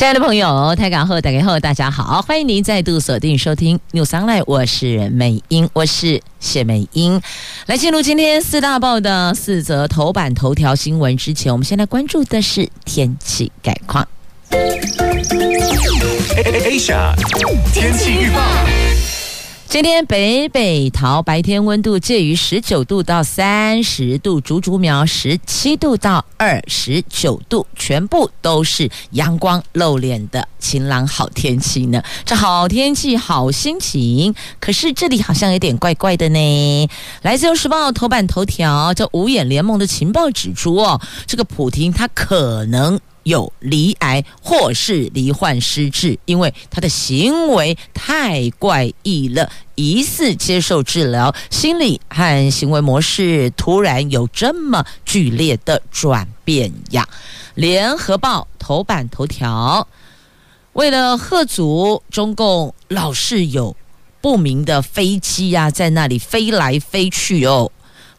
[0.00, 7.20] 亲爱的朋友，台港后打开后，大家好，欢迎您再度锁定收听 News Online，我是美英，我是谢美英。
[7.66, 14.08] 来进入今天四大报的四则头版头条新闻之前，我们先来关注的是天气概况。
[16.70, 17.14] Asia
[17.74, 18.40] 天气预报。
[19.70, 32.02] 今天北北桃白天温度介于十九度到三十度，竹竹苗十七度到二十九度，全部都是阳光露脸的晴朗好天气呢。
[32.24, 36.88] 这好天气好心情，可是这里好像有点怪怪的呢。
[37.22, 42.98] 来自《时报》头版头条，这五眼联盟的情报指出哦，这个普丁他可能。
[43.30, 57.08] 有罹癌或是罹患失智，因为他的行为太怪异了，疑似接受治疗，心理和行为模式突然有这么剧烈的转变呀。
[57.54, 59.86] 联合报头版头条，
[60.74, 63.74] 为了贺祖中共老是有
[64.20, 67.72] 不明的飞机呀、在那里飞来飞去哦。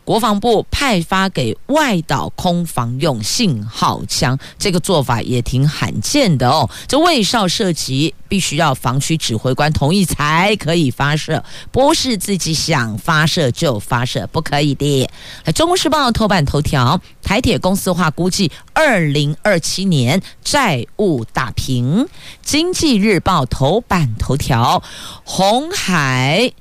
[0.04, 6.70] 国防部派发给外岛空防用信号枪，这个做法也挺罕见的哦。
[6.88, 15.08] 这卫哨射击必须要防区指挥官同意才可以发射，不是自己想发射就发射，不可以的。
[15.54, 22.04] 《中国时报》头版头条：台铁公司化估计二零二七年债务打平。
[22.42, 24.82] 《经济日报》头版头条：
[25.24, 26.52] 鸿海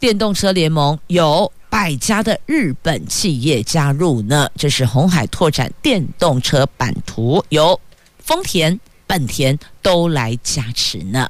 [0.00, 1.52] 电动车联盟有。
[1.70, 7.78] 百家的日本企业加入呢，这是红海拓展电动车版图，由
[8.18, 11.28] 丰田、本田都来加持呢。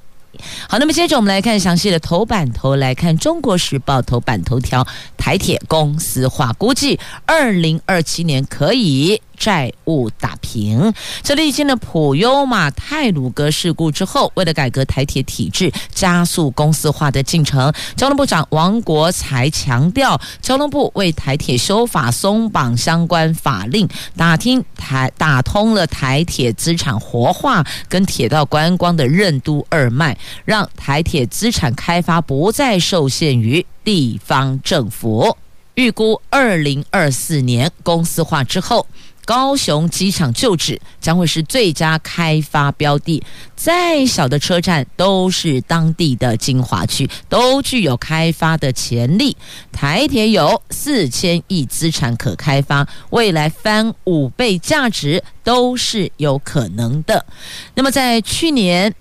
[0.68, 4.86] 好，那么接着我们来看详细的头版头，来看《中国时报》头版头条：
[5.16, 9.20] 台铁公司化估计，二零二七年可以。
[9.38, 35.36] 债务打平，这历经了普悠玛太鲁阁事故之后，为了改革台铁体制，加速公司化的进程，交通部长王国材强调，交通部为台铁修法松绑相关法令，打听台打通了台铁资产活化跟铁道观光的任督二脉，让台铁资产开发不再受限于地方政府。
[35.74, 38.84] 预估二零二四年公司化之后。
[39.28, 43.22] 高雄机场旧址将会是最佳开发标的，
[43.54, 49.36] 再小的车站都是当地的精华区，都具有开发的潜力。
[49.70, 57.26] 台铁有四千亿资产可开发，未来翻五倍价值都是有可能的。
[57.74, 58.94] 那么在去年，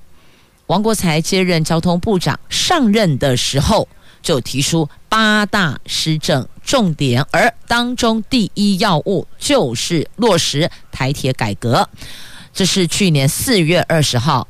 [0.66, 3.88] 王国材接任交通部长上任的时候，
[4.28, 11.88] 就提出八大施政重点，而当中第一要务就是落实台铁改革。
[12.52, 14.46] 这是去年四月二十号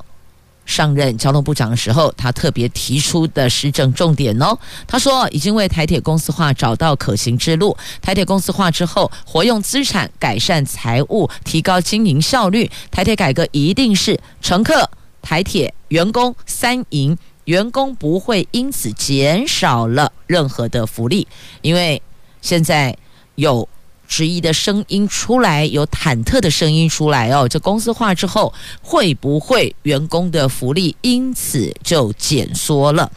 [0.65, 4.57] 上任交通部长的时候，他特别提出的施政重点哦。
[4.88, 7.77] 他说，已经为台铁公司化找到可行之路。
[8.01, 12.67] 台铁公司化之后，活用资产，改善财务，提高经营效率。
[12.89, 14.89] 台铁改革一定是乘客、
[15.21, 17.15] 台铁员工三赢。
[17.47, 21.25] 员工不会因此减少了任何的福利，
[21.62, 22.02] 因为
[22.41, 22.97] 现在
[23.35, 23.68] 有
[24.06, 27.47] 质疑的声音出来，有忐忑的声音出来哦。
[27.47, 33.09] 这公司化之后，会不会员工的福利因此就减缩了？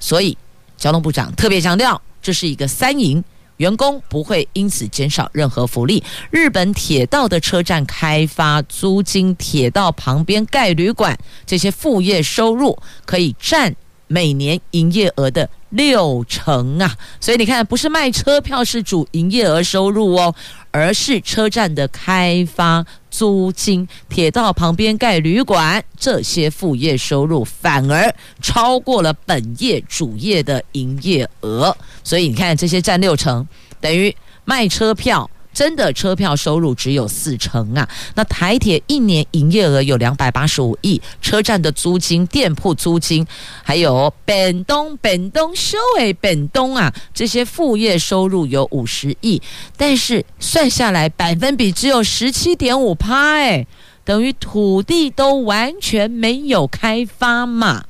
[0.00, 0.36] 所以
[0.78, 3.22] 交通部长特别强调，这是一个三赢。
[3.62, 6.02] 员工不会因此减少任何福利。
[6.32, 13.72] 日本铁道的车站开发租金、铁道旁边盖旅馆这些副业收入，可以占
[14.08, 16.96] 每年营业额的六成啊！
[17.20, 20.34] 所以你看，不是卖车票是主营业额收入哦，
[20.70, 31.76] 而是车站的开发租金、铁道旁边盖旅馆这些副业收入，反而超过了本业主业的营业额。
[32.04, 33.46] 所以你看，这些占六成，
[33.80, 34.14] 等于
[34.44, 35.28] 卖车票。
[35.52, 37.88] 真的车票收入只有四成啊！
[38.14, 43.26] 那台铁一年营业额有两百八十五亿，车站的租金、店铺租金，
[43.62, 49.40] 还有本东本东修诶本东啊，这些副业收入有五十亿，
[49.76, 53.66] 但是算下来百分比只有十七点五趴，诶，
[54.04, 57.84] 等于土地都完全没有开发嘛。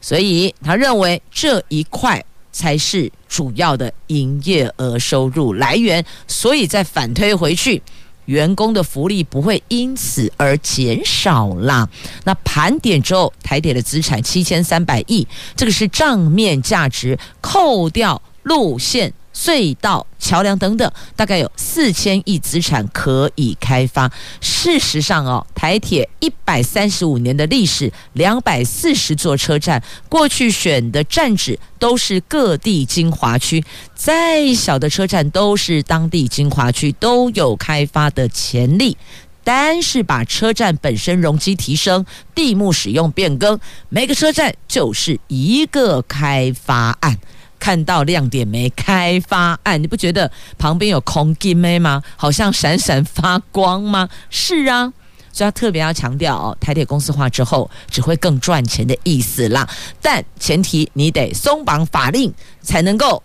[0.00, 2.22] 所以他认为这一块
[2.54, 6.02] 才是主要的营业额收入来源。
[6.28, 7.82] 所以再反推回去，
[8.26, 11.86] 员工的福利不会因此而减少啦。
[12.24, 19.12] 那盘点之后，台铁的资产七千三百亿，这个是账面价值，扣掉路线。
[19.34, 24.10] 隧道、桥梁等等，大概有四千亿资产可以开发。
[24.40, 33.62] 事实上哦，台铁一百三十五年的历史，两百四十座车站，过去选的站址都是各地精华区，
[33.94, 38.96] 再小的车站都是当地精华区，都有开发的潜力。
[39.42, 43.60] 单是把车站本身容积提升，地目使用变更，
[43.90, 47.18] 每个车站就是一个开发案。
[47.58, 48.68] 看到亮点没？
[48.70, 52.02] 开发案，你不觉得旁边有空金没吗？
[52.16, 54.08] 好像闪闪发光吗？
[54.28, 54.92] 是啊，
[55.32, 59.68] 所以要特别要强调哦，台铁公司化之后只会更赚钱的意思啦。
[60.02, 63.22] 但前提你得松绑法令，才能够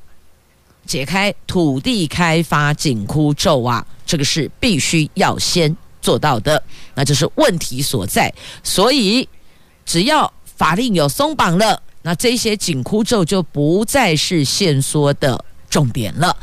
[0.86, 3.86] 解开土地开发紧箍咒啊！
[4.06, 6.64] 这个是必须要先做到的，
[6.96, 8.34] 那就是问题所在。
[8.64, 9.28] 所以
[9.86, 11.82] 只要法令有松绑了。
[12.10, 16.36] 那这些紧箍咒就不再是限缩的重点了。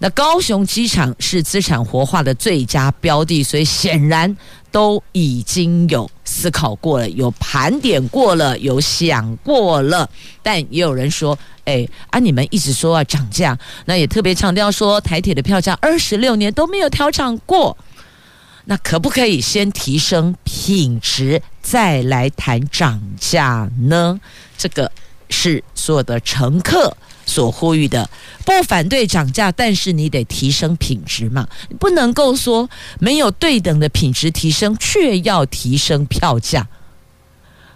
[0.00, 4.36] 那高雄机场是资产活化的最佳标的，所以显然
[4.72, 10.10] 都已经有思考过了，有盘点过了，有想过了。
[10.42, 17.76] 但也有人说：“哎，啊，你们一直说要涨价，那也特别强调说台铁的票价二十六年都没有调涨过。
[18.64, 24.20] 那可不可以先提升品质，再来谈涨价呢？”
[24.58, 24.90] 这个
[25.34, 26.96] 是所有的乘客
[27.26, 28.08] 所呼吁的，
[28.46, 31.48] 不反对涨价，但是你得提升品质嘛，
[31.80, 32.70] 不能够说
[33.00, 36.66] 没有对等的品质提升，却要提升票价。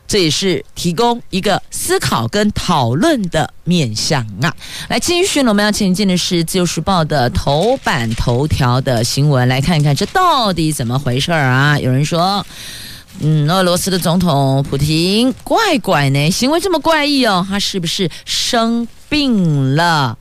[0.06, 4.54] 这也是提供一个思考跟讨论的面向啊。
[4.88, 11.78] 来，继续呢，我们要前进的是《自由时报》的头版头条的新闻，来看一看这到底怎么回事啊？
[11.78, 12.46] 有人说。
[13.20, 20.16] 嗯，俄罗斯的总统普京怪怪呢，行为这么怪异哦，他是不是生病了？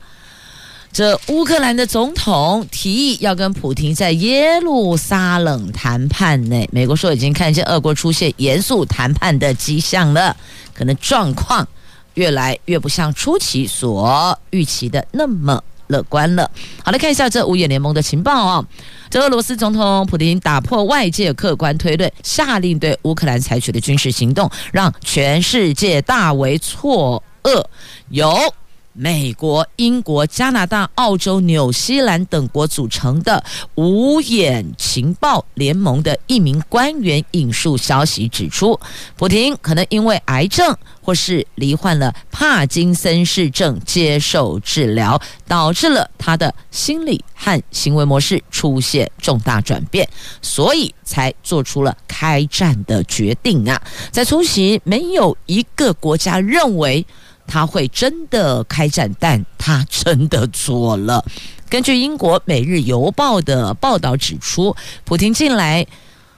[0.90, 10.36] 这乌克兰的总统提议要跟普京在耶路撒冷谈判呢，美国说已经看见俄国出现严肃谈判的迹象了，
[10.74, 11.68] 可能状况
[12.14, 16.50] 越来越不像初期所预期的那么乐观了。
[16.84, 18.64] 好，来看一下这五眼联盟的情报啊。
[19.10, 27.64] 这俄罗斯总统普京打破外界客观推论，下令对乌克兰采取的军事行动，让全世界大为错愕。
[28.10, 28.54] 有。
[29.00, 33.44] 美国、英国、加拿大、澳洲、纽西兰等国组成的
[33.76, 38.78] 五眼情报联盟的一名官员引述消息指出，
[39.16, 50.08] 普丁可能因为癌症或是罹患了帕金森氏症接受治疗，导致了他的心理和行为模式出现重大转变，
[50.42, 53.80] 所以才做出了开战的决定啊！
[54.10, 57.06] 在出席，没有一个国家认为。
[57.48, 61.24] 他会真的开战，但他真的做了。
[61.68, 65.86] 根据英国《每日邮报》的报道指出，普京近来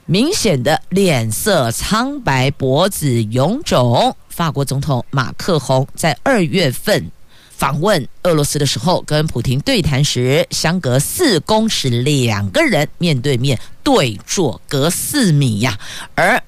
[0.05, 4.15] 明显的脸色苍白、脖子臃肿。
[4.29, 7.11] 法国总统马克宏在二月份
[7.49, 15.77] 访问俄罗斯的时候，跟普京对谈时，相隔四公尺，两个人面对面对坐，隔四米呀，
[16.15, 16.41] 而。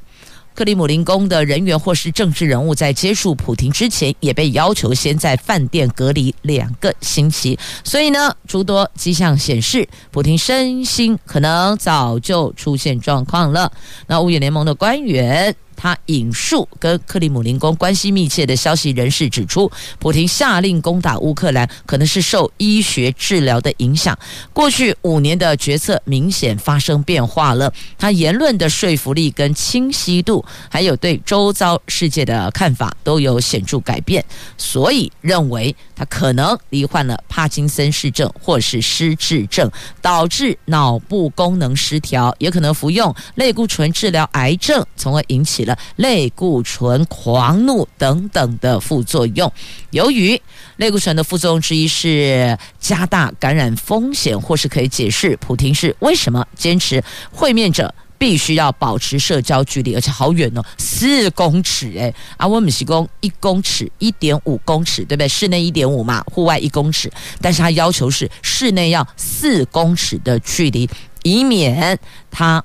[0.55, 7.57] 克里姆林宫的人员或是政治人物在接触普廷之前，也被要求先在饭店隔离两个星期。
[7.83, 13.71] 所以呢，诸多迹象显示，普廷身心可能早就出现状况了。
[14.07, 15.55] 那五眼联盟的官员。
[15.83, 24.17] 他引述跟克里姆林宫关系密切的消息人士指出，普廷下令攻打乌克兰，可能是受医学治疗的影响。
[24.53, 34.23] 过去五年的决策明显发生变化了，他言论的说服力跟清晰度，还有对周遭世界的看法都有显著改变，
[34.57, 35.75] 所以认为
[36.05, 39.71] 可能罹患了帕金森氏症或是失智症，
[40.03, 45.63] 导致脑部功能失调，也可能服用类固醇治疗癌症，从而引起。
[45.63, 49.49] 了类固醇狂怒等等的副作用。
[49.91, 50.41] 由于
[50.75, 65.27] 类固醇的副作用之一是加大感染风险，或是可以解释普丁是为什么坚持会面者必须要保持社交距离，而且好远哦，四公尺诶，啊，我们是说一公尺，一点五公尺，对不对？
[65.27, 67.11] 室内一点五嘛，户外一公尺，
[67.41, 70.89] 但是他要求是室内要四公尺的距离，
[71.23, 71.99] 以免
[72.31, 72.63] 他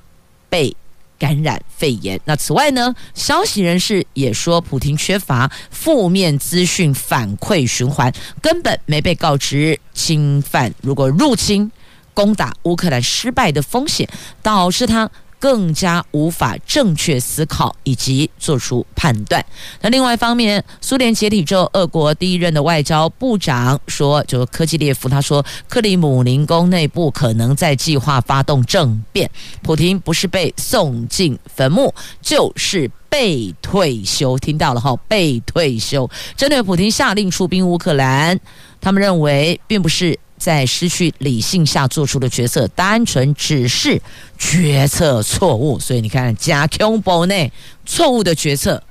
[0.49, 0.73] 被。
[1.19, 2.17] 感染肺炎。
[2.23, 8.09] 那此外呢，消息人士也说，普京缺乏负面资讯反馈循环，
[8.41, 11.69] 根本没被告知侵犯，如果入侵
[12.13, 14.07] 攻打乌克兰失败的风险，
[14.41, 15.11] 导致他。
[15.39, 19.43] 更加无法正确思考以及做出判断。
[19.81, 29.29] 那另外一方面，苏联解体之后，俄国第一任的外交部长说，就科基列夫他说，克里姆林宫内部可能在计划发动政变。
[29.63, 34.37] 普京不是被送进坟墓，就是被退休。
[34.37, 36.09] 听到了哈，被退休。
[36.35, 38.39] 针对普京下令出兵乌克兰，
[38.81, 40.19] 他们认为并不是。
[40.39, 44.01] 在失去理性下做出的决策，单纯只是
[44.37, 45.77] 决策错误。
[45.77, 47.51] 所以你看，加恐怖呢，
[47.85, 48.81] 错误的决策。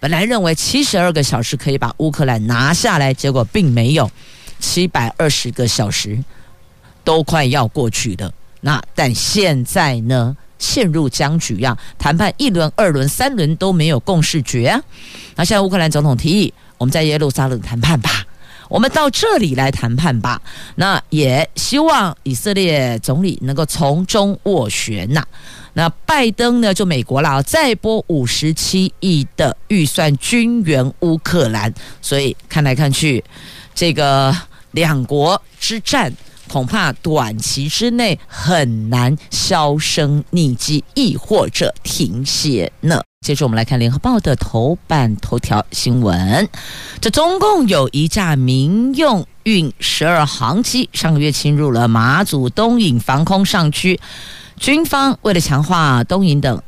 [0.00, 4.10] 本来认为七十二个小时可以把乌克兰拿下来，结果并没有，
[4.60, 6.22] 七百二十个小时
[7.02, 8.32] 都快要过去了。
[8.60, 14.80] 那但现在呢，陷入僵局呀，谈判一轮、二轮、三轮都没有共识决啊。
[15.36, 18.24] 那现在乌克兰总统提议，我们在耶路撒冷谈判吧。
[18.74, 20.42] 我们到这里来谈判吧，
[20.74, 25.24] 那也希望以色列总理能够从中斡旋呐。
[25.74, 33.22] 那拜登呢，就美国啦，再拨五十七亿的预算军援乌克兰，所以看来看去，
[33.76, 34.36] 这个
[34.72, 36.12] 两国之战
[36.48, 43.00] 恐怕短期之内很难销声匿迹，亦或者停歇呢。
[43.24, 46.46] 接着我们来看《联合报》的头版头条新闻，
[47.00, 53.98] 这中共有一架民用运十二航机上个月侵入了马祖东引防空上区，
[54.58, 56.62] 军方为了强化东引等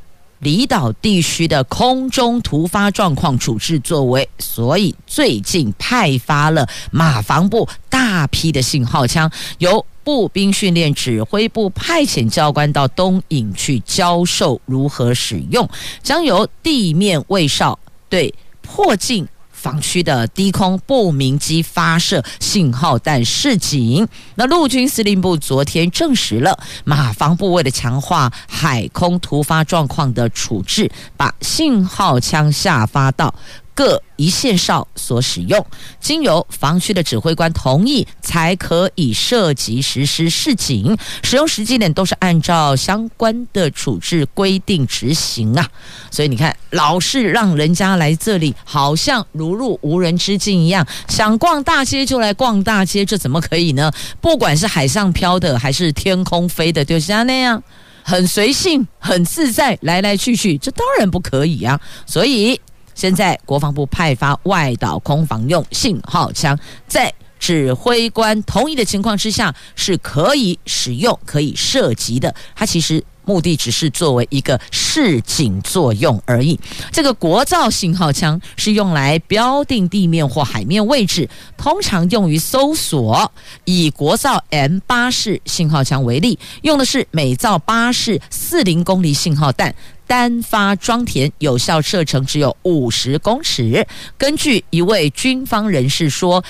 [0.46, 15.68] 离岛地区的空中突发状况处置作为，所以最近派发了马防部大批的信号枪，由步兵训练指挥部派遣教官到东引去教授如何使用，
[16.00, 17.76] 将由地面卫哨
[18.08, 19.26] 对迫近
[19.66, 24.06] 防区的低空不明机发射信号弹示警。
[24.36, 33.34] 那陆军司令部昨天证实了，马防部为了强化海空突发状况的处置，把信号枪下发到。
[33.76, 35.64] 各一线哨所使用，
[36.00, 40.96] 经由防区的指挥官同意，才可以涉及实施示警。
[41.22, 45.68] 使用时机点都是按照相关的处置规定执行啊。
[46.10, 50.86] 所以你看，老是让人家来这里，好像如入无人之境一样。
[51.06, 53.92] 想逛大街就来逛大街，这怎么可以呢？
[54.22, 57.62] 不管是海上飘的，还是天空飞的，就像那样，
[58.02, 61.78] 很随性、很自在，来来去去，这当然不可以啊。
[62.06, 62.58] 所以。
[62.96, 72.34] 现在国防部派发外岛空防用信号枪，在指挥官同意的情况之下，是可以使用、可以射击的。
[72.54, 76.58] 它其实目的只是作为一个示警作用而已。
[76.90, 83.30] 这个国造信号枪是用来标定地面或海面位置，通常用于搜索。
[83.66, 89.74] 以国造 M 八式信号枪为例，用的是美造八式四零公里信号弹。
[90.06, 93.86] 单发装填，有效射程只有五十公尺。
[94.16, 96.42] 根据一位军方人士说，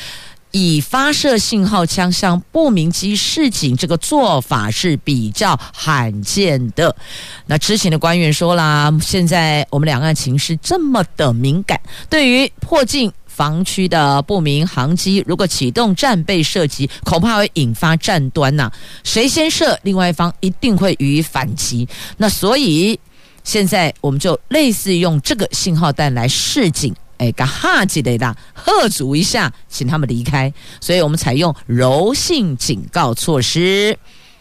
[0.51, 6.95] 以发射信号枪向不明机示警，这个做法是比较罕见的。
[7.47, 18.71] 那知情的官员说啦，现在我们两岸情势这么的敏感，对于迫近防区的不明航机，如果启动战备射击，恐怕会引发战端呐。
[19.03, 21.89] 谁先射，另外一方一定会予以反击。
[22.19, 22.99] 那所以。
[23.47, 30.53] 现在我们就类似用这个信号弹来示警，哎，嘎哈记得啦，喝阻一下，请他们离开。
[30.81, 33.97] 所以我们采用柔性警告措施，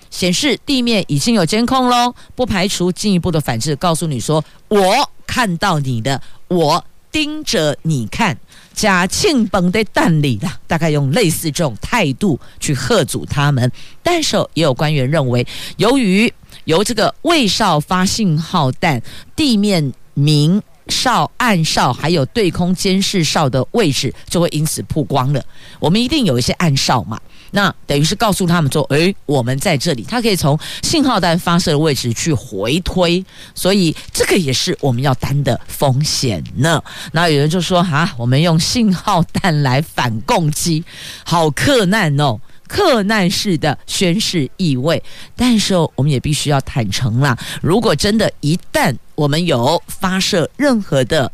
[0.10, 8.36] 显示地面已经有监控喽，不排除进一步的反制，告诉你说我看到你的，我盯着你看，
[8.74, 13.72] 假庆崩的蛋里的，大概用类似这种态度去喝阻他们。
[14.02, 15.46] 但是也有官员认为，
[15.78, 16.34] 由于
[16.66, 19.02] 由这个卫哨发信号弹，
[19.36, 25.44] 地面明哨、暗哨，还有对空监视哨的位置就会因此曝光了。
[25.80, 27.20] 我们一定有一些暗哨嘛，
[27.52, 33.24] 那等于是告诉他们说：“诶，我们在这里。”他可以从信号弹发射的位置去回推，
[33.56, 36.82] 所以这个也是我们要担的风险呢。
[37.12, 40.84] 那有人就说：“哈，我们用信号弹来反攻击，
[41.24, 45.02] 好克难哦。”克难式的宣示意味，
[45.36, 47.38] 但是我们也必须要坦诚啦。
[47.62, 51.32] 如果真的，一旦我们有发射任何的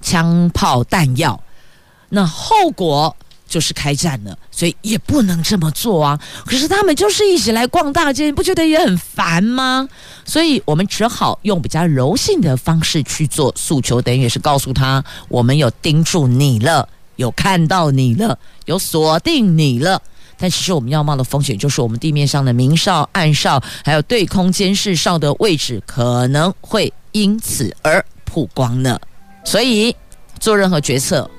[0.00, 1.40] 枪炮弹药，
[2.08, 3.14] 那后果
[3.48, 6.18] 就是开战了，所以也不能这么做啊。
[6.46, 9.88] 可是他们就是一起来逛大街，不觉得也很烦吗？
[10.24, 20.00] 所以我们只好用比较柔性的方式去做诉求，等于也是告诉他，我们有盯住你了，有看到你了，有锁定你了。
[20.40, 28.98] 但其实我们要冒的风险，就是我们地面上的明哨、暗哨，还有对空监视哨的位置，可能会因此而曝光呢。
[29.44, 29.94] 所以
[30.38, 31.30] 做任何决策，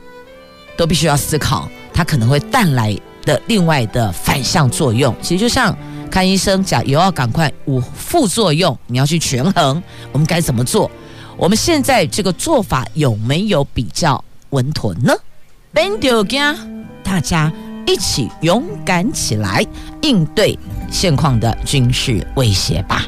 [0.77, 1.67] 都必须要思考。
[1.93, 5.75] 它可能会带来的另外的反向作用，其实就像
[6.09, 9.81] 看医生讲，也要赶快无副作用，你要去权衡，
[10.11, 10.89] 我们该怎么做？
[11.37, 15.13] 我们现在这个做法有没有比较稳妥呢？
[17.03, 17.51] 大家
[17.85, 19.65] 一起勇敢起来，
[20.01, 20.57] 应对
[20.91, 23.05] 现况的军事威胁吧。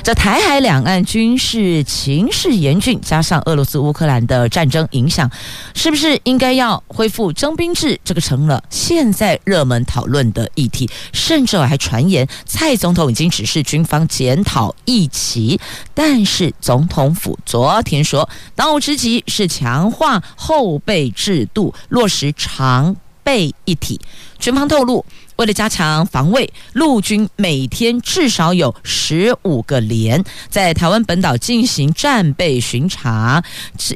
[0.00, 5.30] 这台海两岸军事情势严峻，加上俄罗斯乌克兰的战争影响，
[5.74, 8.00] 是不是应该要恢复征兵制？
[8.04, 15.60] 这个成了现在热门讨论的议题，甚至还传言蔡总统已经指示军方检讨议期。
[15.92, 22.96] 但是总统府昨天说，当务之急是强化后备制度，落实常
[23.28, 24.00] 备一体。
[24.38, 25.04] 军方透露。
[25.36, 33.40] 为了加强防卫，陆军每天至少有十五个连在台湾本岛进行战备巡查，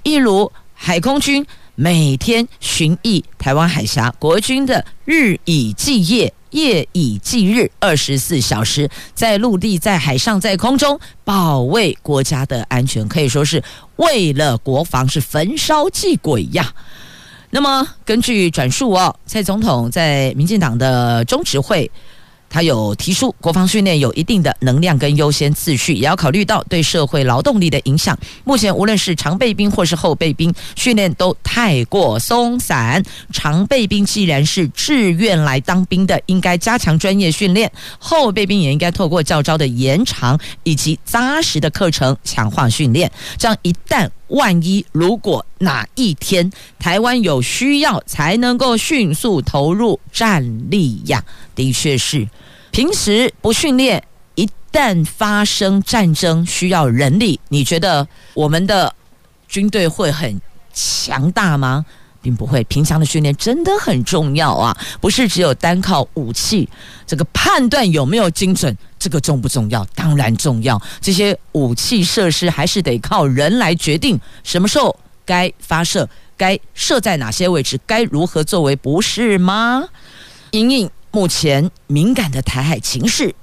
[0.04, 13.60] 一如海空军每天巡弋台湾海峡，国军的日以继夜、夜以继日，二十四小时在陆地、在海上、在空中保卫国家的安全，可以说是
[13.96, 16.72] 为了国防是焚烧祭鬼呀。
[17.54, 21.90] 那么，根据转述哦，蔡总统在民进党的中执会，
[22.48, 28.18] 他有提出国防训练有一定的能量跟优先次序，也要考虑到对社会劳动力的影响。
[28.44, 33.02] 目前无论是常备兵或是后备兵，训练都太过松散。
[33.34, 37.68] 常备兵既然是志愿来当兵的，应该加强专业训练；
[37.98, 43.12] 后备兵也应该透过教招的延长以及扎实的课程强化训练。
[43.36, 51.24] 这样一旦万一如果哪一天台湾有需要，才能够迅速投入战力呀。
[51.54, 52.28] 的确是，
[52.70, 54.02] 平时不训练，
[54.34, 58.94] 一旦发生战争需要人力，你觉得我们的
[59.46, 60.40] 军队会很
[60.72, 61.84] 强大吗？
[62.22, 62.64] 并不会。
[62.64, 66.66] 平常的训练真的很重要啊，不是只有单靠武器，
[67.06, 68.74] 这个判断有没有精准。
[68.98, 69.84] 这个重不重要？
[69.96, 70.80] 当然重要。
[71.00, 79.88] 这些武器设施还是得靠人来决定，什么时候该发射，该设在哪些位置，该如何作为，不是吗？
[80.52, 83.34] 莹莹目前敏感的台海情势。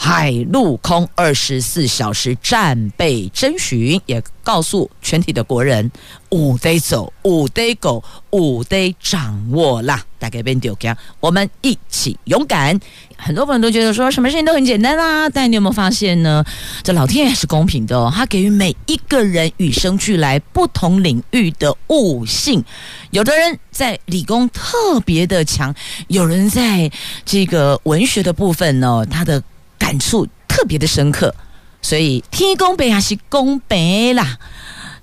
[0.00, 5.90] 海陆空二十四小时战备征询，也告诉全体的国人：
[6.30, 10.00] 五得走，五得狗，五得掌握啦！
[10.16, 12.78] 大概变丢讲，我们一起勇敢。
[13.16, 16.44] 很多朋友都觉得说什么事情都很简单啦、但你有没有发现呢？
[16.84, 22.64] 这老天爷是公平的，他给予每一个人与生俱来不同领域的悟性。
[23.10, 25.74] 有的人在理工特别的强，
[26.06, 26.88] 有人在
[27.24, 29.42] 这个文学的部分呢，他的。
[29.78, 31.34] 感触特别的深刻，
[31.80, 33.76] 所以天公伯还是公伯
[34.14, 34.38] 啦。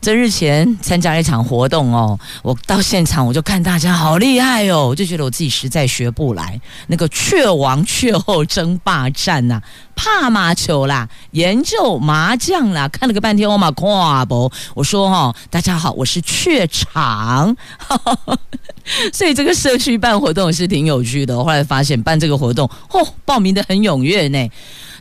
[0.05, 9.63] 这日前参加了一场活动哦，我到现场我就看大家好厉害哦，我就觉得我自己实在学不来那个雀王雀后争霸战呐、啊，
[9.95, 17.57] 怕麻球啦，研究麻将啦，看了个半天我嘛跨不，我说哈、哦，大家好，我是雀场，
[19.11, 21.35] 所以这个社区办活动是挺有趣的。
[21.35, 24.47] 后来发现办这个活动，哦，报名的很踊跃呢。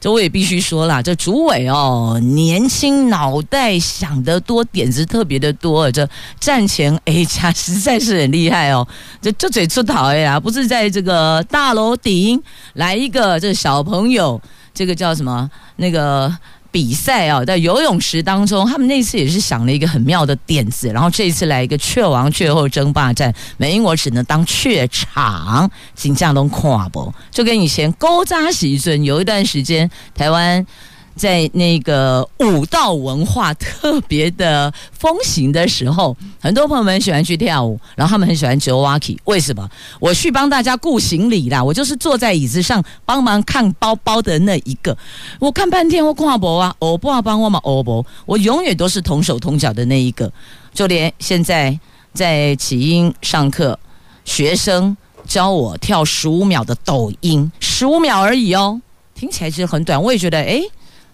[0.05, 5.91] 这我也必须说啦，这主委哦，年轻脑袋想得多，点子特别的多。
[5.91, 6.07] 这
[6.39, 8.87] 战前 A 加实在是很厉害哦，
[9.23, 12.39] 这这嘴出头呀，不是在这个大楼顶
[12.75, 14.39] 来一个这小朋友，
[14.75, 16.31] 这个叫什么那个。
[16.75, 30.67] 比赛啊，在游泳池当中，他们那次也是想了一个很妙的点子，然后这一次来一个雀王雀后争霸战，美英我只能当雀场，金将龙跨不，就跟以前勾扎喜尊有一段时间台湾。
[31.17, 39.69] 在那个舞蹈文化特别的风行的时候，很多朋友们喜欢去跳舞，然后他们很喜欢揪瓦 k 为什么？
[40.01, 44.97] 我去帮大家顾行李啦，我就是坐在椅子上帮忙看包包的那一个。
[45.39, 50.31] 我看半天，我跨博啊，我不要帮我嘛，欧博，我永远都是同手同脚的那一个。
[50.73, 51.79] 就连现在
[52.13, 53.79] 在起因上课，
[54.25, 54.97] 学生
[55.27, 58.81] 教我跳十五秒的抖音，十五秒而已哦，
[59.15, 60.65] 听起来其实很短，我也觉得诶。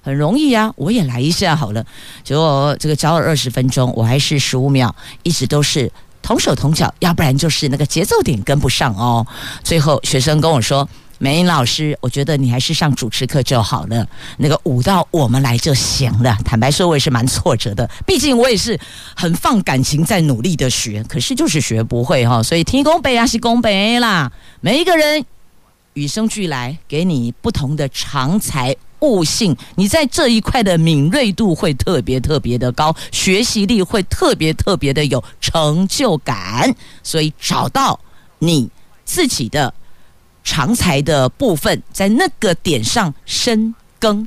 [0.03, 1.85] 很容易啊，我也来一下好了。
[2.25, 5.91] 结果这个教了二十分钟，我还是十五秒，一直都是
[6.23, 9.27] 同手同脚，要不然就是那个节奏点跟不上哦。
[9.63, 10.89] 最后学生跟我说。
[11.23, 14.09] 美英老师，我觉得你还是上主持课就好了。
[14.39, 16.35] 那个舞蹈我们来就行了。
[16.47, 18.81] 坦白说，我也是蛮挫折的，毕竟我也是
[19.15, 22.43] 很放感情在努力的学，可是就是学不会哈。
[22.43, 24.33] 所以天公伯啊是公伯啦，
[24.63, 25.23] 每一个人
[25.93, 36.75] 与生俱来，给你不同的长才悟性，你在这一块的敏锐度会特别特别的高，学习力会特别特别的有成就感。
[37.03, 38.01] 所以找到
[38.39, 38.71] 你
[39.05, 39.73] 自己的。
[40.43, 44.27] 长才的部分，在那个点上深耕，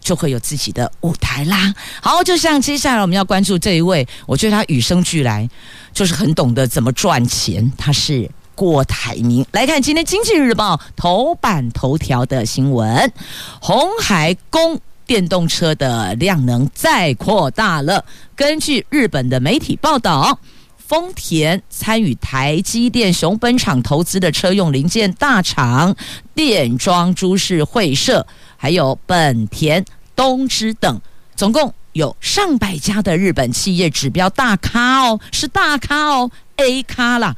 [0.00, 1.72] 就会有自己的舞台啦。
[2.00, 5.48] 好，就像接下来我们要关注这一位，我觉得他与生俱来
[5.92, 7.70] 就是很懂得怎么赚钱。
[7.76, 9.44] 他是郭台铭。
[9.52, 13.12] 来看今天《经济日报》头版头条的新闻：
[13.60, 18.04] 鸿海供电动车的量能再扩大了。
[18.34, 20.38] 根据日本的媒体报道。
[20.86, 25.96] 丰田参与台积电熊本厂投资的车用零件大厂
[26.34, 28.24] 电装株式会社，
[28.58, 29.82] 还有本田、
[30.14, 31.00] 东芝等，
[31.34, 37.34] 总共有上百家的日本企业指标大咖哦，是大咖哦，A 咖啦，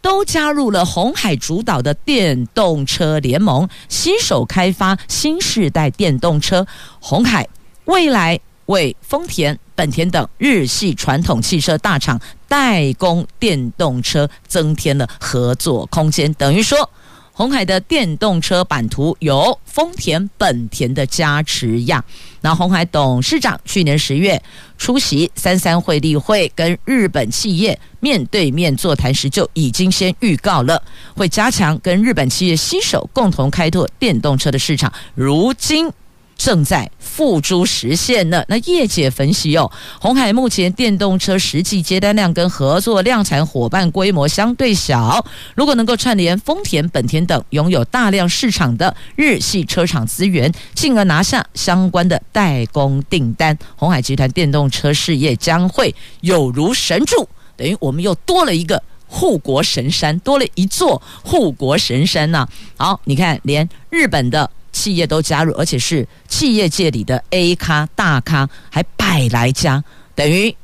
[0.00, 6.66] 都加入了红海主导的电动车联盟，携手开发新世代电动车。
[7.00, 7.48] 红海
[7.86, 9.58] 未来为丰田。
[9.74, 16.88] 本田等日系传统汽车大厂代工电动车增添了合作空间，等于说，
[17.36, 22.02] 鸿海的电动车版图有丰田、本田的加持呀。
[22.40, 24.42] 那鸿海董事长去年十月
[24.78, 30.82] 出席三三会例会，跟日本企业面对面座谈时，就已经先预告了
[31.14, 34.90] 会加强跟日本企业携手，共同开拓电动车的市场。
[35.14, 35.92] 如今。
[36.36, 38.44] 正在付诸实现呢。
[38.48, 39.70] 那业界分析哦，
[40.00, 62.46] 鸿海目前电动车实际接单量跟合作量产伙伴规模相对小，如果能够串联丰田、本田等拥有大量市场的日系车厂资源，进而拿下相关的代工订单，鸿海集团电动车事业将会有如神助，等于我们又多了一个护国神山，多了一座护国神山呐、
[62.76, 64.50] 好，你看，连日本的。
[64.76, 69.82] 企业都加入，而且是企业界里的 A 咖大咖，还百来家，
[70.14, 70.54] 等于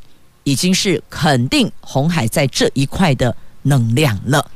[0.45, 4.51] 已经是肯定红海在这一块的能量了。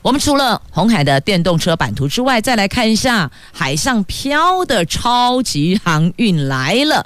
[0.00, 7.04] 我们除了红海的电动车版图之外，再来看一下海上飘的超级航运来了。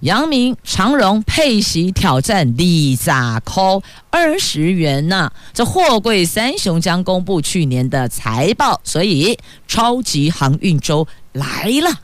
[0.00, 12.00] 阳明长荣配息挑战里扎扣二十元呐、这货柜三雄将公布去年的财报，所以超级航运周来了。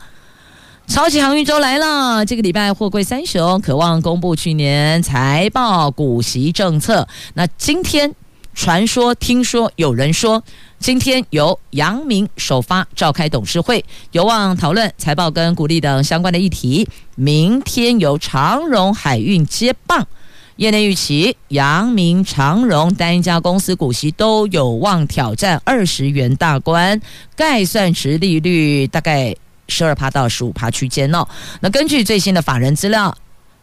[0.86, 7.08] 超级航运周来了，这个礼拜货柜三雄渴望公布去年财报、股息政策。
[7.34, 8.14] 那今天
[8.54, 10.42] 传说、听说有人说。
[10.78, 16.86] 今天由阳明首发召开董事会，有望讨论财报跟股利等相关的议题。
[17.14, 20.06] 明天由长荣海运接棒，
[20.56, 26.98] 业内预期阳明、长荣单一家公司股息都有望挑战二十元大关，
[27.34, 29.34] 概算殖利率大概
[29.68, 31.26] 十二趴到十五趴区间哦。
[31.60, 33.16] 那根据最新的法人资料。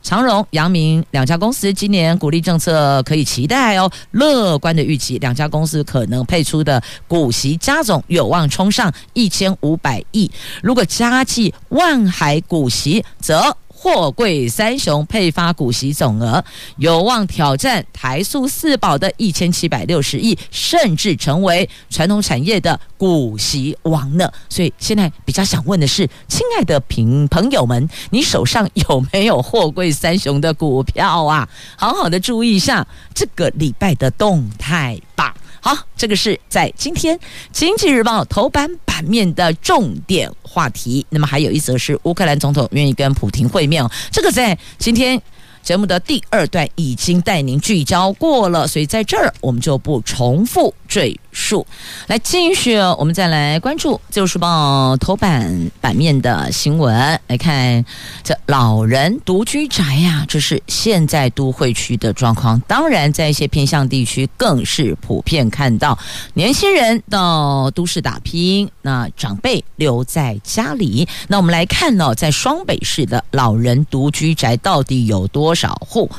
[0.06, 10.29] 长荣、阳明两家公司今年股利政策可以期待哦，乐观的预期，两家公司可能配出的股息加总有望冲上一千五百亿。
[10.62, 16.41] 如果加计万海股息，则货柜三雄配发股息总额
[16.78, 24.32] 有望挑战台塑四宝的一千七百六十亿，甚至成为传统产业的股息王呢。
[24.48, 31.50] 所以现在比较想问的是，亲爱的朋朋友们，你手上有没有货柜三雄的股票啊？
[31.76, 35.36] 好好的注意一下这个礼拜的动态吧。
[35.65, 37.17] 好，这个是在今天
[37.54, 41.06] 《经济日报》头版版面的重点话题。
[41.10, 45.21] 那么还有一则是乌克兰总统愿意跟普京会面，这个在今天。
[45.63, 51.65] 节目的第二段已经带您聚焦过了，所以在这儿我们就不重复赘数。
[52.08, 57.19] 来继续，我们再来关注《自由时报》头版版面的新闻。
[57.28, 57.84] 来看
[58.24, 62.60] 这老人独居宅呀，这是现在都会区的状况。
[62.62, 65.98] 当然，在一些偏向地区更是普遍看到
[66.36, 71.08] 年轻人到都市打拼，那长辈留在家里。
[71.28, 76.10] 那我们来看呢，在双北市的老人独居宅到底有多少户？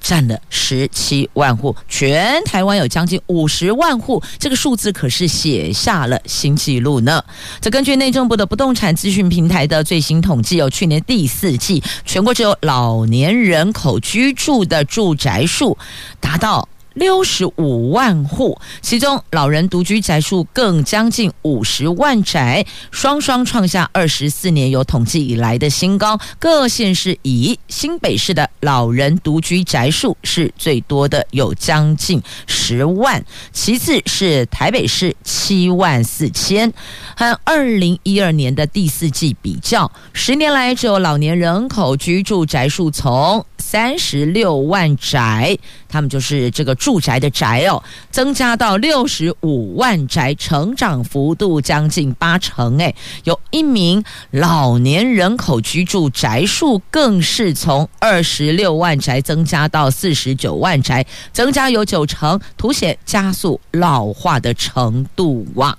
[0.00, 7.22] 占了十七万户，全台湾有将近五十万户，这个数字可是写下了新纪录呢。
[7.60, 15.76] 这根据内政部的不动产资讯平台的最新统计，有去年第四季全国只有老年人口居住的住宅数
[16.20, 26.18] 达到六十五万户，其中老人独居宅数更将近五十万宅，双双创下二十四年有统计以来的新高。
[26.40, 36.72] 各县市以新北市的老人独居宅数是最多的，有将近十万，其次是台北市七万四千。
[37.16, 45.56] 和二零一二年的第四季比较，十年来只有老年人口居住宅数从三十六万宅，
[45.88, 52.78] 他们就是这个住宅的宅哦，增加到六十五万宅，成长幅度将近八成。
[52.80, 65.76] 哎，有一名老年人口居住宅数更是从二十六万宅增加到四十九万宅，增加有九成，凸显加速老化的程度哇。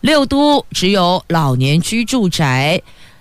[0.00, 2.80] 六都只有老年居住宅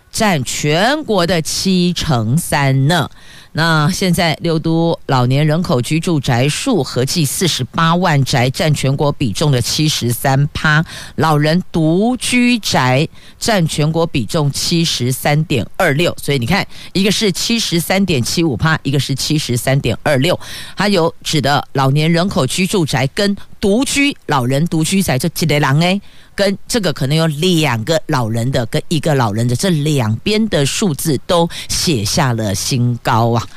[0.10, 3.10] 占全国的七成三呢。
[3.58, 10.84] 那现在六都老年人口居住宅数合计四十八万宅，占全国比重的七十三趴。
[11.16, 13.08] 老人独居宅
[13.40, 16.14] 占全国比重七十三点二六。
[16.22, 20.38] 所以你看，一个是七十三点七五趴，一个是七十三点二六。
[20.76, 26.02] 还有指的老年人口居住宅跟独居老人独居宅就几类人诶。
[26.36, 33.48] 跟这个可能有两个老人的，跟一个老人的这两边的数字都写下了新高啊！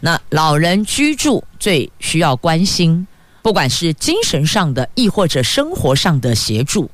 [0.00, 3.06] 那老人居住最需要关心，
[3.42, 6.90] 不管是精神上的，亦或者生活上的协助。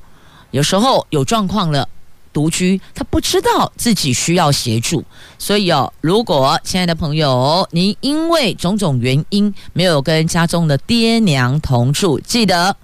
[0.51, 1.87] 有时候有状况了，
[2.33, 5.03] 独居他不知道自己需要协助，
[5.37, 12.75] 所以哦，如果亲爱的朋友，您因为种种原因没有跟家中的爹娘同住，记得。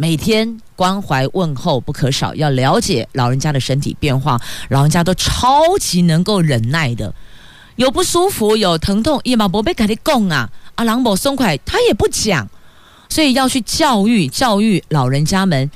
[0.00, 4.40] 每天关怀问候不可少，要了解老人家的身体变化。
[4.68, 7.12] 老人家都超级能够忍耐的，
[7.74, 12.48] 有不舒服、有疼痛，伊嘛不被跟你讲啊，阿郎某松快，他也不讲，
[13.08, 15.68] 所以要去教育教育老人家们，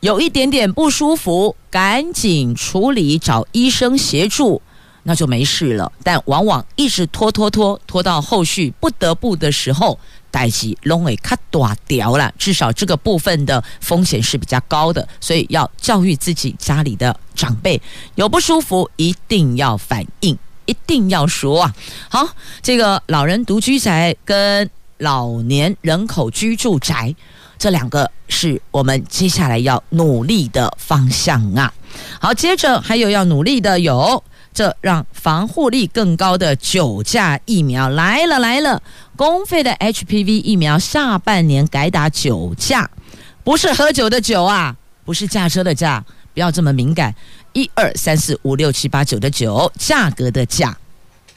[0.00, 4.60] 有一点点不舒服，赶紧处理，找医生协助。
[5.04, 9.98] 那就没事了，但往往一直拖拖拖拖到后续不得不的时候，
[10.32, 12.32] 代志拢会卡大条了。
[12.36, 17.80] 至少这个部分的风险是比较高的，所以要教育自己家里的长辈，
[18.16, 21.74] 有不舒服一定要反应，一定要说啊。
[22.08, 22.28] 好，
[22.60, 24.68] 这个老人独居宅跟
[24.98, 27.14] 老年人口居住宅
[27.58, 31.72] 这两个是我们接下来要努力的方向啊。
[32.18, 34.24] 好，接着还有要努力的有。
[34.54, 38.82] 这让防护力更高的九价疫苗来了来了，
[39.16, 42.90] 公费的 HPV 疫苗下半年改打九价，
[43.42, 47.14] 不是喝酒的酒啊，不是驾车的驾，不要这么敏感，
[47.54, 50.76] 一二三四五六七八九的九，价格的价。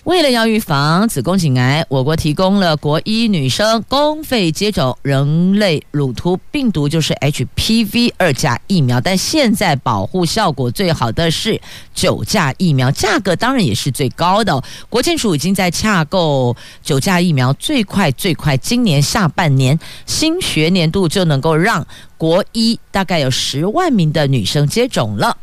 [0.06, 9.02] 为了要预防子宫颈癌，我国提供了国一女生公费接种人类乳突病毒，就是 HPV 二价疫苗。
[9.02, 11.60] 但现在保护效果最好的是
[11.96, 14.64] 九价疫苗，价格当然也是最高的。
[14.90, 25.36] 国健署已经在洽购九价疫苗，最快最快今年下半年新学年度就能够让国一大概有十万名的女生接种了。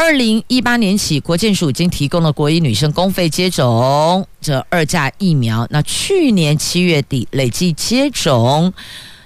[0.00, 5.66] 二零一八年起，国健署已经提供了国一女生公费接种这二价疫苗。
[5.70, 8.72] 那去年七月底累计接种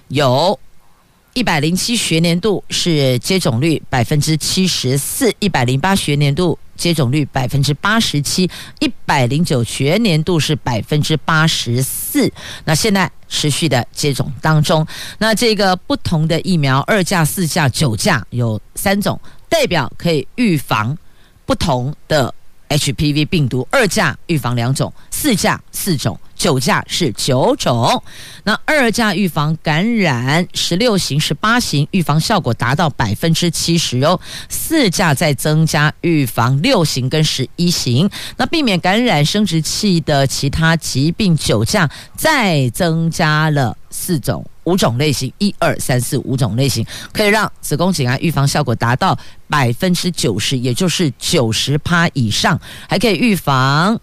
[0.09, 0.59] 有
[1.35, 12.33] 一百零七学年度是接种率百分之七十四，一百零八学年度接种率百分之八十七，一百零九学年度是百分之八十四。
[12.65, 14.87] 那现在持续的接种当中，
[15.19, 19.21] 那这个不同的疫苗二价、四价、九价有三种。
[19.53, 20.97] 代表可以预防
[21.45, 22.35] 不同的
[22.71, 28.03] HPV 病毒，二价预防两种，四价四种，九价是九种。
[28.43, 34.19] 那二价预防感染十六型、十八型，预防效果达到百分之七十哦。
[34.49, 44.45] 四价再增加预防六型跟十一型，那避免感染生殖器的其他疾病，九价再增加了四种。
[44.65, 54.01] 五种类型，一二三四五种类型，可以让子宫颈癌预防效果达到百分之九十，也就是九十趴以上，还可以预防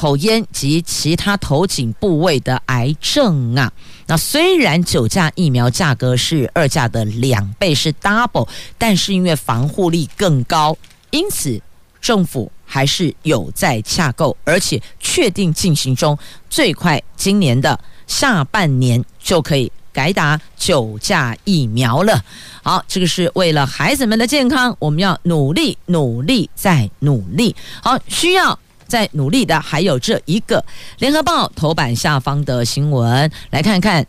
[0.00, 3.70] 口咽及其他头颈部位的癌症啊。
[4.06, 10.74] 那虽然九价疫苗价格是二价的两倍，是 double，但是因为防护力更高，
[11.10, 11.60] 因此
[12.00, 19.70] 政府还是有在洽购，而且确定进行中，最快今年的下半年就可以。
[19.92, 22.24] 改打九价疫苗了，
[22.62, 27.56] 好，这个是为了孩子们的健康，我们要努力、努力再努力。
[27.82, 28.56] 好，需要
[28.90, 30.60] 在努力的还有这一个
[30.98, 34.04] 《联合报》头版下方的新闻，来看看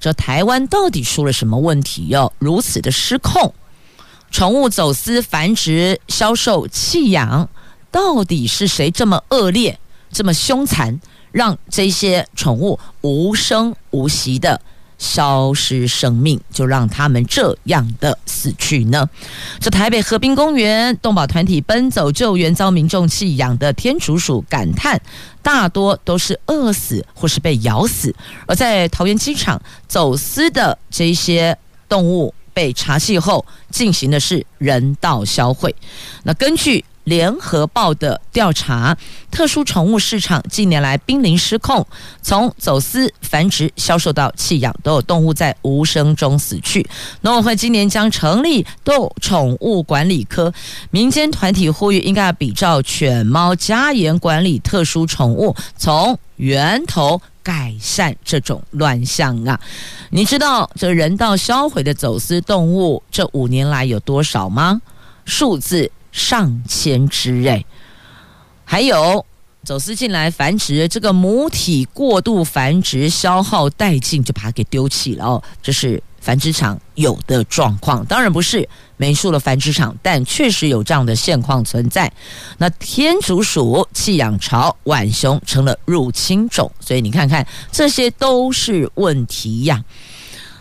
[0.00, 2.32] 这台湾到底出了什么问题哟？
[2.38, 3.54] 如此的失控，
[4.30, 7.48] 宠物走私、繁殖、销售、弃养，
[7.90, 9.78] 到底是谁这么恶劣、
[10.10, 10.98] 这么凶残，
[11.30, 14.60] 让这些宠物无声无息的？
[15.02, 19.04] 消失生命，就让他们这样的死去呢？
[19.58, 25.00] 这台北河滨公园动保团体奔走救援，遭民众弃养的天竺鼠感叹，
[25.42, 28.14] 大多都是饿死或是被咬死。
[28.46, 35.74] 而在桃园机场走私的这些动物被查缉后，进行的是人道销毁。
[36.22, 36.84] 那根据。
[37.04, 38.96] 联合报的调查，
[39.30, 41.86] 特殊宠物市场近年来濒临失控，
[42.22, 46.88] 从走私、繁殖、销售到弃养，都有动物在无声中死去。
[47.22, 50.52] 农委会今年将成立动宠物管理科，
[50.90, 59.58] 民间团体呼吁应该要比照犬猫加严管理特殊宠物，从源头改善这种乱象啊！
[60.10, 64.80] 你知道这人道销毁的走私动物这五年来有多少吗？
[65.24, 65.90] 数字。
[66.12, 67.64] 上千只哎，
[68.64, 69.26] 还有
[69.64, 75.42] 走私进来繁殖，这个母体过度繁殖消耗殆尽，就把它给丢弃了哦。
[75.62, 82.12] 这是繁殖场有的状况，当然不是美术的繁殖场，但确实有这样的现况存在。
[82.58, 89.82] 那天竺鼠弃养潮，浣熊成了入侵种，所以你看看，这些都是问题呀。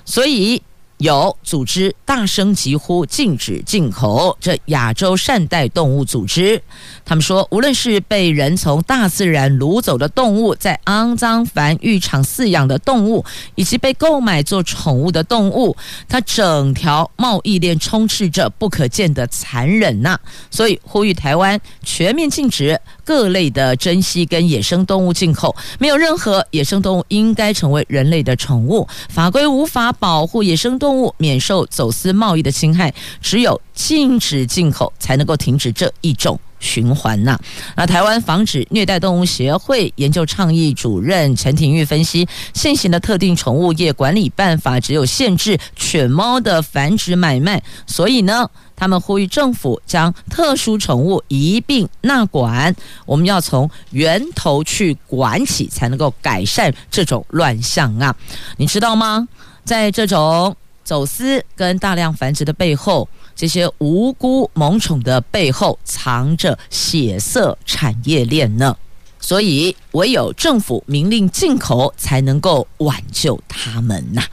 [0.05, 0.61] 所以。
[1.01, 6.61] 有组织大声疾呼禁止进口这亚洲善待动物组织，
[7.03, 15.75] 他们说，无论是被人从大自然掳走的动物，在肮脏繁育场饲养的动物，以及被购买做宠物的动物，
[16.07, 20.19] 它整条贸易链充斥着不可见的残忍呐、
[20.51, 22.79] 所以呼吁台湾全面禁止
[23.11, 31.13] 各类的珍稀跟野生动物进口，没有任何野生动物应该成为人类的宠物，法规无法保护野生动物。
[31.17, 37.37] 免受走私贸易的侵害，只有禁止进口才能够停止这一种循环呐。
[37.75, 52.73] 那台湾防止虐待动物协会研究倡议主任陈廷玉分析，现行的特定宠物业管理办法只有限制犬猫的繁殖买卖，所以呢，他们呼吁政府将特殊宠物一并纳管，
[53.05, 58.15] 我们要从源头去管起，才能够改善这种乱象啊。
[58.55, 59.27] 你知道吗？
[59.63, 68.75] 在这种走私跟大量繁殖的背后，这些无辜萌宠的背后藏着血色产业链呢。
[69.23, 74.23] 所以，唯有政府明令进口，才能够挽救他们呐。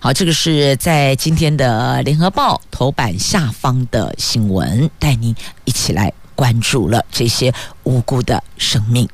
[0.00, 5.32] 好，这个是在今天的联合报头版下方的新闻，带您
[5.64, 7.54] 一起来关注了这些
[7.84, 9.08] 无辜的生命。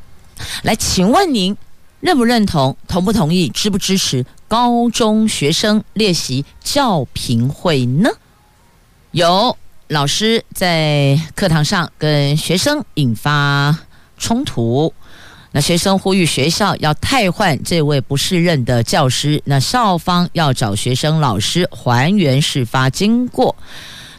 [0.62, 1.54] 来，请问您
[2.00, 4.24] 认不认同、同不同意、支不支持？
[4.50, 8.10] 高中学生练习教评会呢？
[9.12, 13.78] 有老师在课堂上跟学生引发
[14.18, 14.92] 冲突，
[15.52, 23.54] 那学生呼吁学校要汰换这位不适任的教师，那校方要找学生老师还原事发经过。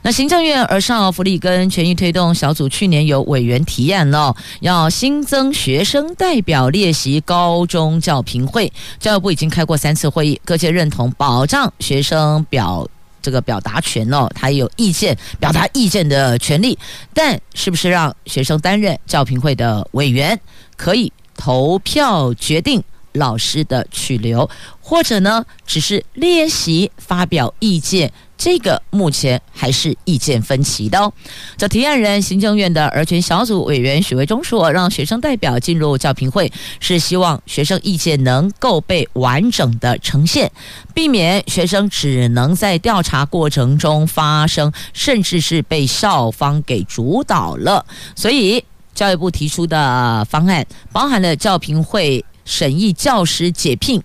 [0.04, 8.72] 那行政院儿少福利跟权益推动小组去年有委员提案了，要新增学生代表列席高中教评会。
[9.00, 12.88] 教育部已经开过三次会议，各界认同保障学生表
[13.22, 16.78] 这个表达权哦，他有意见表达意见的权利。
[17.14, 20.40] 但是不是让学生担任教评会的委员，
[20.76, 22.84] 可以投票决定
[23.14, 28.12] 老师的去留，或者呢，只是练习发表意见？
[28.38, 31.14] 这个目前还是意见分歧的哦。
[31.58, 40.52] 这提案人行政院的儿权小组委员许维忠说，让学生代表进入教评会，是希望学生意见能够被完整的呈现，
[40.92, 47.86] 避免学生只能在调查过程中发声，甚至是被校方给主导了。
[48.16, 54.04] 所以教育部提出的方案包含了教评会审议教师解聘、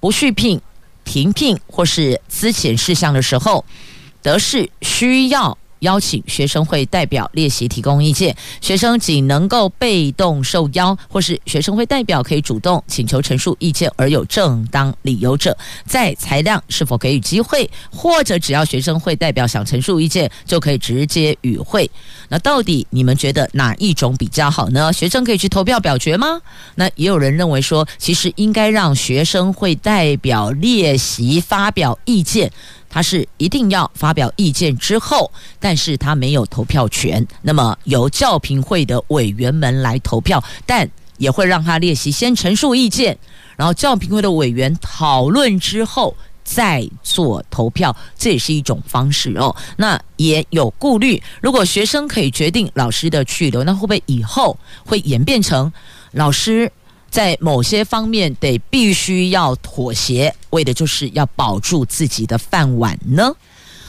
[0.00, 0.60] 不续聘。
[1.04, 3.64] 停聘或是资遣事项的时候，
[4.22, 5.56] 得是需要。
[5.86, 21.88] 邀请学生会代表列席提供意见，学生仅能够被动受邀，或是学生会代表可以主动请求陈述意见而有正当理由者，在裁量是否给予机会，或者只要学生会代表想陈述意见就可以直接与会。
[22.28, 24.92] 那到底你们觉得哪一种比较好呢？
[24.92, 26.40] 学生可以去投票表决吗？
[26.74, 32.50] 那也有人认为说，其实应该让学生会代表列席发表意见。
[32.96, 35.30] 他是一定要发表意见之后，
[35.60, 37.22] 但是他没有投票权。
[37.42, 43.18] 那么由教评会的委员们来投票，但也会让他列席先陈述意见，
[43.54, 49.54] 然后教评会的委员讨论之后再做投票，这也是一种方式哦。
[49.76, 55.70] 那也有顾虑，如果学生可以决定老师的去留，那会不会以后会演变成
[56.12, 56.72] 老师
[57.10, 63.34] 在某些方面得必须要妥协，为的就是要保住自己的饭碗呢？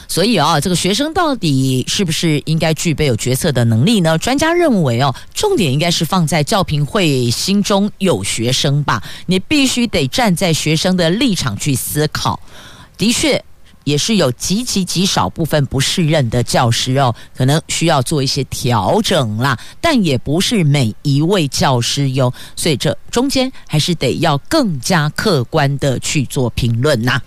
[0.06, 4.16] 所以啊，这个学生到底是不是应该具备有决策的能力呢？
[4.16, 12.40] 专家认为哦，重点应该是放在教评会心中有学生吧，你必须得站在学生的立场去思考。
[12.96, 13.44] 的确。
[13.88, 27.18] 也是有极其极少部分不适任的教师哦，可能需要做一些调整啦，但也不是每一位教师哟，所以这中间还是得要更加客观的去做评论呐。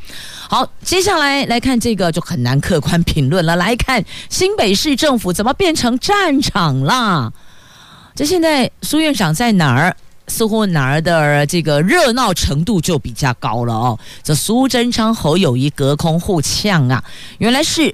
[0.47, 7.33] 好，接下来来看这个就很难客观评论了，来看新北市政府怎么变成战场啦？
[8.13, 9.97] 这现在苏院长在哪儿？
[10.31, 13.99] 似乎哪儿的这个热闹程度就比较高了哦。
[14.23, 17.03] 这苏贞昌、侯友谊隔空互呛啊，
[17.39, 17.93] 原来是。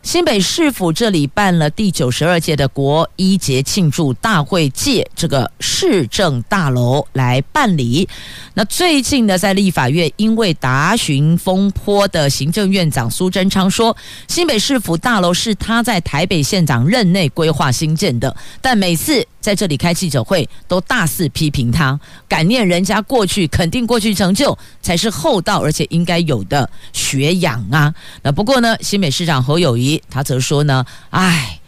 [0.00, 8.08] 新北市府这里办了第九十二届的国一节庆祝大会，借这个市政大楼来办理。
[8.54, 13.94] 那最近呢，在立法院因为达询风波的行政院长苏贞昌说，
[14.28, 27.94] 新北市府大楼是他在台北县长任内规划新建的，但每次在这里开记者会都大肆批评他，感念人家过去，肯定过去成就才是厚道而且应该有的学养啊。
[28.20, 30.02] 那不过呢，新北市长侯友谊。
[30.10, 31.58] 他则说呢，哎，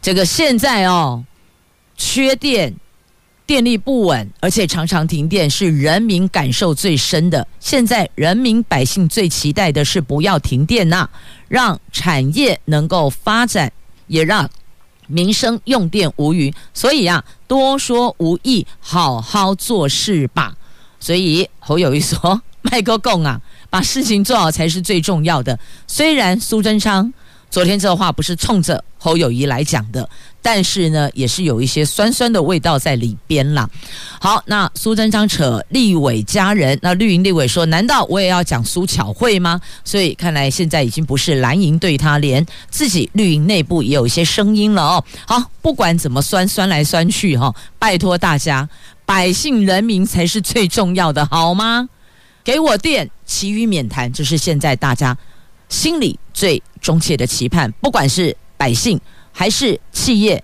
[0.00, 1.24] 这个现在哦，
[1.96, 2.74] 缺电，
[3.46, 7.46] 电力不稳，而且常常停电，是人民感受最深的。
[7.60, 11.08] 现在人民百姓最期待的是不要停电呐，
[11.46, 13.70] 让产业能够发展，
[14.08, 14.50] 也让
[15.12, 16.52] 民生用电无虞。
[16.72, 20.56] 所以啊，多说无益，好好做事吧。
[20.98, 23.40] 所以侯友谊说，麦克共啊，
[23.70, 25.58] 把事情做好才是最重要的。
[25.86, 27.12] 虽然苏贞昌。
[27.52, 30.08] 昨天这话不是冲着侯友谊来讲的，
[30.42, 33.70] 但是呢，也是有一些酸酸的味道在里边啦。
[34.20, 45.04] 好，那苏贞昌扯立委家人，那绿营立委说：“难道我也要讲苏巧慧吗？”所以看来现在已经不是蓝营对他，连自己绿营内部也有一些声音了哦。
[45.26, 48.68] 好，不管怎么酸，酸来酸去哈，拜托大家，
[49.06, 51.88] 百姓人民才是最重要的，好吗？
[52.42, 55.16] 给我电，其余免谈，这是现在大家
[55.68, 59.00] 心里最忠切的期盼，不管是百姓
[59.32, 60.42] 还是企业，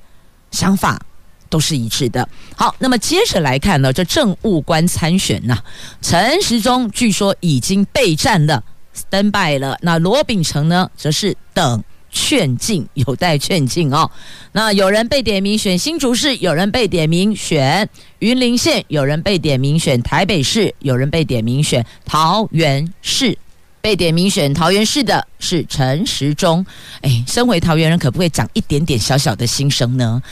[0.51, 1.01] 想法
[1.49, 2.29] 都是一致的。
[2.57, 5.65] 好，那么接着来看呢，这政务官参选呐、啊，
[6.03, 8.63] 陈时中据说已经备战了
[8.95, 9.79] ，stand by 了。
[9.83, 14.11] 那罗秉成呢，则是等劝进，有待劝进哦。
[14.53, 23.37] 那有人被点名选新竹市，有人被点名选云林县，有人被点名选台北市，有人被点名选桃园市。
[23.81, 26.65] 被点名选桃园市的是陈时中，
[27.01, 30.23] 哎，身为桃园人，可不可以讲一点点小小的心声呢？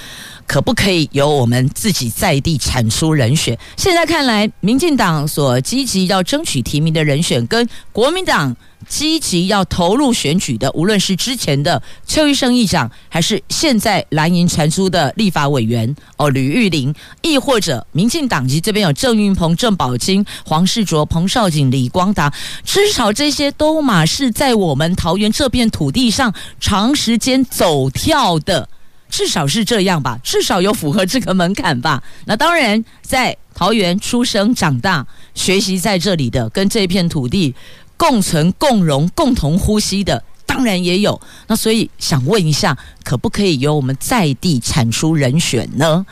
[0.47, 3.59] 可不可以由我们自己在地产出人选？
[3.77, 8.57] 现在看来，民进党所积极要争取提名的人选，跟国民党。
[8.89, 22.33] 积极要投入选举的，无论是之前的邱医生议长，还是现在蓝营传出的立法委员哦吕玉玲，亦或者民进党籍这边有郑运鹏、郑宝清、黄世卓、彭少景、李光达，
[22.65, 28.69] 至少这些都马是在我们桃园这片土地上长时间走跳的，
[29.09, 32.03] 至少是这样吧，至少有符合这个门槛吧。
[32.27, 37.55] 那当然，在桃园出生长大、学习在这里的，跟这片土地。
[37.99, 41.19] 共存、共荣、共同呼吸的，当然也有。
[41.47, 46.05] 那所以想问一下，可不可以由我们在地产出人选呢？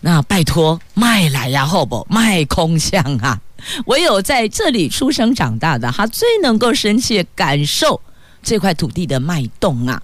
[0.00, 3.40] 那拜托，卖来呀，好不卖空巷啊？
[3.86, 8.00] 唯有在这里出生长大的，他最能够深切感受
[8.42, 10.02] 这块土地的脉动啊。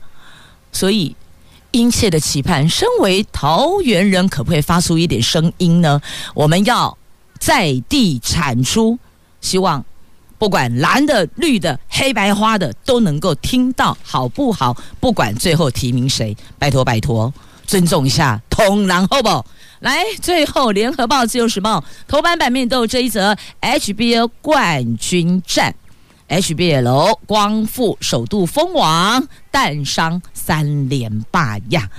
[0.71, 1.17] 所以
[1.71, 6.01] 殷切的期盼，身为桃园人，可不可以发出一点声音呢？
[6.35, 6.97] 我们要
[7.39, 8.99] 在地产出，
[9.41, 9.85] 希望。
[10.39, 14.77] 不管蓝的、绿的、黑白花的，都能够听到，好不好？
[15.01, 17.35] 不管最后提名谁，拜托拜托，
[17.67, 19.45] 尊重一下，同然后不？
[19.81, 25.75] 来，最后联合报、自由时报头版版面都有这一则 HBO 冠军战
[26.29, 31.91] ，HBL 光复首度封王，淡商三连霸呀！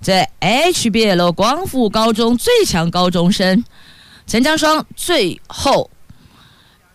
[0.00, 3.64] 这 HBL 光复高中最强高中生
[4.26, 5.90] 陈江双最后。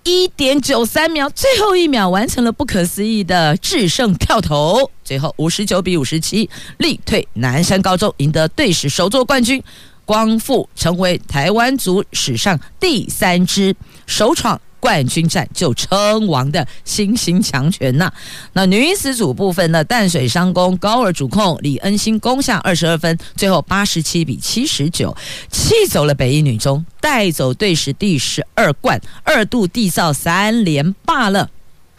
[0.05, 9.63] 一点九三秒，最后一秒完成了不可思议的制胜跳投，最后五十九比五十七力退南山高中，赢得队史首座冠军。
[10.03, 13.73] 光复成为台湾族史上第三支
[14.05, 18.11] 首闯冠军战就称王的新兴强权呐。
[18.51, 25.15] 那女子组部分呢，淡水商工高尔主控李恩心攻下二十二分，最后八十七比七十九
[25.49, 31.49] 气走了北一女中，带走队史第十二冠，二度缔造三连霸了。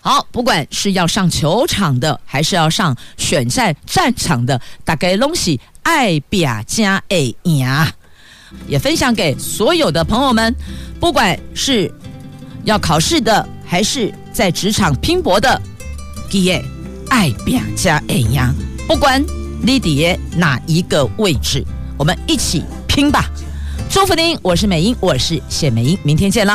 [0.02, 7.66] 好，不管是要上球场的，还是要上选战战场的，大概拢是爱拼才会赢。
[8.68, 10.54] 也分享给所有的朋友们，
[11.00, 11.90] 不管是
[12.64, 15.60] 要考试的，还是在职场拼搏的，
[16.28, 16.64] 记得
[17.08, 18.40] 爱拼才会赢。
[18.88, 19.24] 不管
[19.62, 21.64] 你在哪一个位置，
[21.96, 23.30] 我们一起拼吧！
[23.88, 26.52] 祝福您，我是美英，我是谢美英，明天见了。